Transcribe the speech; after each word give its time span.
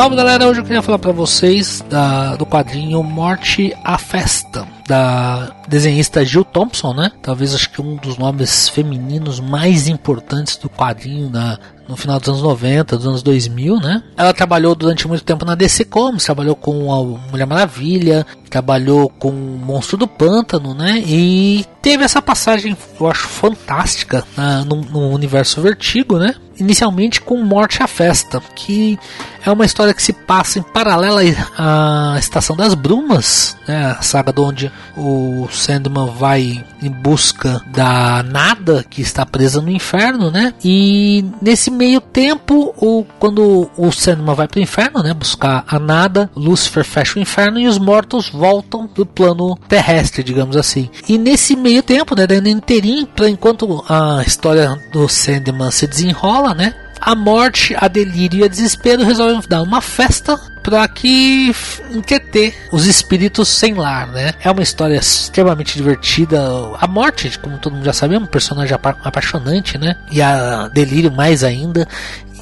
Salve 0.00 0.16
galera, 0.16 0.48
hoje 0.48 0.60
eu 0.60 0.64
queria 0.64 0.80
falar 0.80 0.98
para 0.98 1.12
vocês 1.12 1.84
da, 1.90 2.34
do 2.34 2.46
quadrinho 2.46 3.02
Morte 3.02 3.76
à 3.84 3.98
Festa, 3.98 4.66
da 4.88 5.54
desenhista 5.68 6.24
Jill 6.24 6.42
Thompson, 6.42 6.94
né? 6.94 7.12
Talvez 7.20 7.54
acho 7.54 7.68
que 7.68 7.82
um 7.82 7.96
dos 7.96 8.16
nomes 8.16 8.66
femininos 8.70 9.40
mais 9.40 9.88
importantes 9.88 10.56
do 10.56 10.70
quadrinho 10.70 11.28
na, 11.28 11.58
no 11.86 11.98
final 11.98 12.18
dos 12.18 12.30
anos 12.30 12.40
90, 12.40 12.96
dos 12.96 13.06
anos 13.06 13.22
2000, 13.22 13.76
né? 13.76 14.02
Ela 14.16 14.32
trabalhou 14.32 14.74
durante 14.74 15.06
muito 15.06 15.22
tempo 15.22 15.44
na 15.44 15.54
DC 15.54 15.84
Comics, 15.84 16.24
trabalhou 16.24 16.56
com 16.56 16.90
a 16.90 17.04
Mulher 17.30 17.46
Maravilha, 17.46 18.26
trabalhou 18.48 19.10
com 19.10 19.28
o 19.28 19.58
Monstro 19.62 19.98
do 19.98 20.08
Pântano, 20.08 20.72
né? 20.72 21.04
E 21.06 21.66
teve 21.82 22.04
essa 22.04 22.22
passagem, 22.22 22.74
eu 22.98 23.06
acho, 23.06 23.28
fantástica 23.28 24.24
na, 24.34 24.64
no, 24.64 24.76
no 24.76 25.10
universo 25.10 25.60
Vertigo, 25.60 26.16
né? 26.16 26.34
Inicialmente 26.60 27.20
com 27.20 27.42
Morte 27.42 27.82
à 27.82 27.86
Festa, 27.86 28.42
que 28.54 28.98
é 29.44 29.50
uma 29.50 29.64
história 29.64 29.94
que 29.94 30.02
se 30.02 30.12
passa 30.12 30.58
em 30.58 30.62
paralela 30.62 31.22
à 31.56 32.16
Estação 32.18 32.54
das 32.54 32.74
Brumas, 32.74 33.56
né? 33.66 33.96
A 33.98 34.02
saga 34.02 34.38
onde 34.40 34.70
o 34.96 35.48
Sandman 35.50 36.06
vai 36.06 36.64
em 36.82 36.90
busca 36.90 37.62
da 37.68 38.22
Nada, 38.22 38.84
que 38.88 39.00
está 39.00 39.24
presa 39.24 39.60
no 39.60 39.70
inferno, 39.70 40.30
né? 40.30 40.54
E 40.62 41.24
nesse 41.40 41.70
meio 41.70 42.00
tempo, 42.00 42.74
o, 42.76 43.04
quando 43.18 43.70
o 43.76 43.90
Sandman 43.90 44.34
vai 44.34 44.46
para 44.46 44.58
o 44.58 44.62
inferno, 44.62 45.02
né? 45.02 45.14
Buscar 45.14 45.64
a 45.66 45.78
Nada, 45.78 46.30
Lúcifer 46.36 46.84
fecha 46.84 47.18
o 47.18 47.22
inferno 47.22 47.58
e 47.58 47.66
os 47.66 47.78
mortos 47.78 48.28
voltam 48.28 48.88
do 48.94 49.06
plano 49.06 49.56
terrestre, 49.68 50.22
digamos 50.22 50.56
assim. 50.56 50.90
E 51.08 51.16
nesse 51.16 51.56
meio 51.56 51.82
tempo, 51.82 52.14
né? 52.14 52.26
Dando 52.26 52.48
interim, 52.48 53.08
enquanto 53.28 53.84
a 53.88 54.22
história 54.26 54.78
do 54.92 55.08
Sandman 55.08 55.70
se 55.70 55.86
desenrola, 55.86 56.49
né? 56.54 56.74
a 57.00 57.14
morte, 57.14 57.74
a 57.78 57.88
delírio 57.88 58.40
e 58.40 58.44
a 58.44 58.48
desespero 58.48 59.02
resolvem 59.02 59.40
dar 59.48 59.62
uma 59.62 59.80
festa 59.80 60.38
para 60.62 60.86
que 60.86 61.50
entreter 61.90 62.54
os 62.70 62.86
espíritos 62.86 63.48
sem 63.48 63.72
lar, 63.72 64.06
né? 64.08 64.34
É 64.44 64.50
uma 64.50 64.62
história 64.62 64.96
extremamente 64.96 65.74
divertida. 65.74 66.38
A 66.78 66.86
morte, 66.86 67.38
como 67.38 67.56
todo 67.56 67.74
mundo 67.74 67.84
já 67.84 67.94
sabe, 67.94 68.14
é 68.14 68.18
um 68.18 68.26
personagem 68.26 68.74
apaixonante, 69.02 69.78
né? 69.78 69.96
E 70.10 70.20
a 70.20 70.68
delírio 70.68 71.10
mais 71.10 71.42
ainda. 71.42 71.88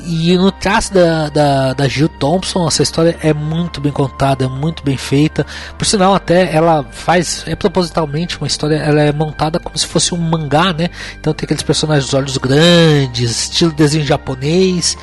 E 0.06 0.36
no 0.36 0.50
traço 0.50 0.92
da, 0.92 1.28
da, 1.28 1.72
da 1.74 1.88
Jill 1.88 2.08
Thompson, 2.08 2.66
essa 2.66 2.82
história 2.82 3.16
é 3.22 3.32
muito 3.32 3.80
bem 3.80 3.92
contada, 3.92 4.44
é 4.44 4.48
muito 4.48 4.82
bem 4.82 4.96
feita. 4.96 5.46
Por 5.76 5.84
sinal, 5.84 6.14
até 6.14 6.54
ela 6.54 6.84
faz, 6.90 7.44
é 7.46 7.54
propositalmente 7.54 8.38
uma 8.38 8.46
história, 8.46 8.76
ela 8.76 9.00
é 9.00 9.12
montada 9.12 9.58
como 9.58 9.76
se 9.76 9.86
fosse 9.86 10.14
um 10.14 10.18
mangá, 10.18 10.72
né? 10.72 10.88
Então 11.18 11.34
tem 11.34 11.44
aqueles 11.44 11.62
personagens 11.62 12.08
de 12.08 12.16
olhos 12.16 12.36
grandes, 12.38 13.30
estilo 13.30 13.72
desenho 13.72 14.04
japonês 14.04 14.96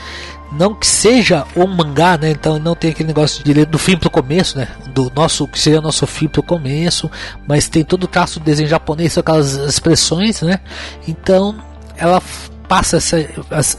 não 0.52 0.74
que 0.74 0.88
seja 0.88 1.46
um 1.56 1.68
mangá, 1.68 2.18
né? 2.18 2.32
Então 2.32 2.58
não 2.60 2.76
tem 2.76 2.92
aquele 2.92 3.08
negócio 3.08 3.44
de 3.44 3.54
ler 3.54 3.66
do 3.66 3.78
fim 3.78 3.98
pro 3.98 4.10
começo, 4.10 4.58
né? 4.58 4.68
Do 4.94 5.12
nosso 5.14 5.48
que 5.48 5.60
seria 5.60 5.80
o 5.80 5.82
nosso 5.82 6.08
fim 6.08 6.28
pro 6.28 6.42
começo, 6.42 7.10
mas 7.48 7.68
tem 7.68 7.84
todo 7.84 8.06
o 8.06 8.08
traço 8.08 8.40
do 8.40 8.46
desenho 8.46 8.70
japonês, 8.70 9.18
aquelas 9.18 9.54
expressões, 9.54 10.42
né? 10.42 10.60
Então 11.08 11.56
ela 11.98 12.22
passa 12.68 12.98
essa, 12.98 13.18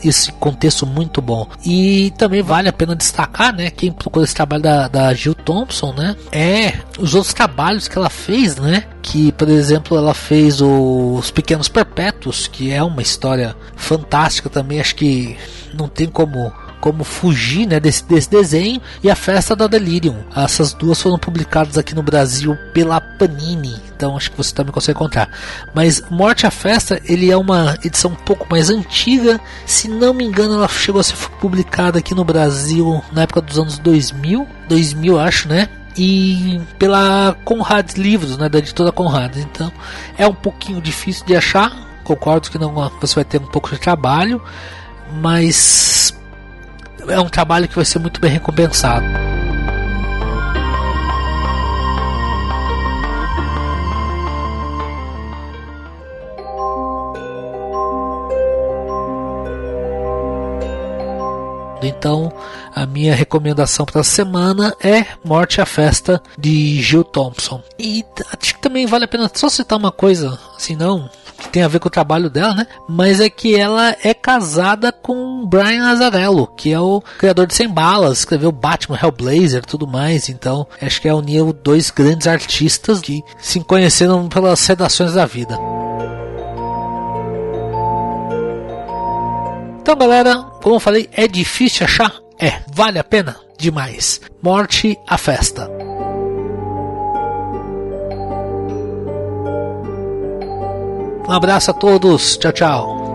esse 0.04 0.32
contexto 0.32 0.86
muito 0.86 1.20
bom. 1.20 1.46
E 1.64 2.12
também 2.16 2.42
vale 2.42 2.68
a 2.68 2.72
pena 2.72 2.94
destacar, 2.94 3.54
né? 3.54 3.70
Quem 3.70 3.92
procura 3.92 4.24
esse 4.24 4.34
trabalho 4.34 4.62
da, 4.62 4.88
da 4.88 5.14
Jill 5.14 5.34
Thompson, 5.34 5.92
né? 5.92 6.16
É 6.32 6.74
os 6.98 7.14
outros 7.14 7.34
trabalhos 7.34 7.88
que 7.88 7.98
ela 7.98 8.10
fez, 8.10 8.56
né? 8.56 8.84
Que, 9.02 9.32
por 9.32 9.48
exemplo, 9.48 9.96
ela 9.96 10.14
fez 10.14 10.60
os 10.60 11.30
Pequenos 11.30 11.68
Perpétuos, 11.68 12.48
que 12.48 12.72
é 12.72 12.82
uma 12.82 13.02
história 13.02 13.54
fantástica 13.76 14.48
também. 14.48 14.80
Acho 14.80 14.94
que 14.94 15.36
não 15.74 15.88
tem 15.88 16.06
como 16.06 16.52
como 16.80 17.04
fugir 17.04 17.66
né, 17.66 17.80
desse, 17.80 18.04
desse 18.04 18.30
desenho 18.30 18.80
e 19.02 19.10
a 19.10 19.16
Festa 19.16 19.56
da 19.56 19.66
Delirium. 19.66 20.16
Essas 20.34 20.72
duas 20.72 21.00
foram 21.00 21.18
publicadas 21.18 21.76
aqui 21.78 21.94
no 21.94 22.02
Brasil 22.02 22.56
pela 22.72 23.00
Panini, 23.00 23.76
então 23.94 24.16
acho 24.16 24.30
que 24.30 24.36
você 24.36 24.54
também 24.54 24.72
consegue 24.72 24.98
encontrar. 24.98 25.28
Mas 25.74 26.02
Morte 26.10 26.46
à 26.46 26.50
Festa, 26.50 27.00
ele 27.04 27.30
é 27.30 27.36
uma 27.36 27.76
edição 27.84 28.12
um 28.12 28.16
pouco 28.16 28.46
mais 28.50 28.70
antiga, 28.70 29.40
se 29.64 29.88
não 29.88 30.14
me 30.14 30.24
engano 30.24 30.54
ela 30.54 30.68
chegou 30.68 31.00
a 31.00 31.04
ser 31.04 31.16
publicada 31.40 31.98
aqui 31.98 32.14
no 32.14 32.24
Brasil 32.24 33.02
na 33.12 33.22
época 33.22 33.40
dos 33.40 33.58
anos 33.58 33.78
2000, 33.78 34.46
2000 34.68 35.18
acho, 35.18 35.48
né? 35.48 35.68
e 35.98 36.60
pela 36.78 37.34
Conrad 37.44 37.96
Livros, 37.96 38.36
né, 38.36 38.48
da 38.48 38.58
editora 38.58 38.92
Conrad. 38.92 39.36
Então 39.36 39.72
é 40.18 40.26
um 40.26 40.34
pouquinho 40.34 40.80
difícil 40.80 41.24
de 41.24 41.34
achar. 41.34 41.74
Concordo 42.04 42.50
que 42.50 42.58
não 42.58 42.72
você 43.00 43.14
vai 43.14 43.24
ter 43.24 43.40
um 43.40 43.46
pouco 43.46 43.70
de 43.70 43.78
trabalho, 43.78 44.40
mas 45.20 46.15
é 47.08 47.20
um 47.20 47.28
trabalho 47.28 47.68
que 47.68 47.76
vai 47.76 47.84
ser 47.84 47.98
muito 47.98 48.20
bem 48.20 48.30
recompensado. 48.30 49.06
Então, 61.82 62.32
a 62.74 62.84
minha 62.84 63.14
recomendação 63.14 63.86
para 63.86 64.00
a 64.00 64.04
semana 64.04 64.74
é 64.80 65.06
Morte 65.24 65.60
à 65.60 65.66
Festa 65.66 66.22
de 66.36 66.80
Jill 66.82 67.04
Thompson. 67.04 67.62
E 67.78 68.04
acho 68.32 68.54
que 68.54 68.60
também 68.60 68.86
vale 68.86 69.04
a 69.04 69.08
pena 69.08 69.30
só 69.32 69.48
citar 69.48 69.78
uma 69.78 69.92
coisa, 69.92 70.38
assim 70.56 70.74
não, 70.74 71.08
que 71.38 71.48
tem 71.48 71.62
a 71.62 71.68
ver 71.68 71.78
com 71.78 71.88
o 71.88 71.90
trabalho 71.90 72.30
dela, 72.30 72.54
né? 72.54 72.66
Mas 72.88 73.20
é 73.20 73.28
que 73.28 73.54
ela 73.54 73.96
é 74.02 74.14
casada 74.14 74.90
com 74.92 75.46
Brian 75.46 75.84
Azzarello, 75.86 76.46
que 76.56 76.72
é 76.72 76.80
o 76.80 77.02
criador 77.18 77.46
de 77.46 77.54
Sem 77.54 77.68
Balas, 77.68 78.18
escreveu 78.18 78.50
Batman, 78.50 78.98
Hellblazer, 79.00 79.64
tudo 79.64 79.86
mais. 79.86 80.28
Então, 80.28 80.66
acho 80.80 81.00
que 81.00 81.08
é 81.08 81.14
unir 81.14 81.52
dois 81.52 81.90
grandes 81.90 82.26
artistas 82.26 83.00
que 83.00 83.22
se 83.38 83.60
conheceram 83.60 84.28
pelas 84.28 84.66
redações 84.66 85.14
da 85.14 85.26
vida. 85.26 85.58
Então, 89.80 89.94
galera, 89.96 90.42
como 90.62 90.76
eu 90.76 90.80
falei, 90.80 91.08
é 91.12 91.28
difícil 91.28 91.84
achar? 91.84 92.12
É, 92.40 92.60
vale 92.72 92.98
a 92.98 93.04
pena? 93.04 93.36
Demais. 93.56 94.20
Morte 94.42 94.98
à 95.06 95.16
festa. 95.16 95.70
Um 101.28 101.32
abraço 101.32 101.70
a 101.70 101.74
todos. 101.74 102.36
Tchau, 102.36 102.52
tchau. 102.52 103.05